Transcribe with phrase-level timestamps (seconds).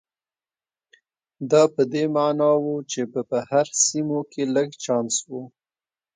[1.51, 5.31] دا په دې معنا و چې په بهر سیمو کې لږ چانس و.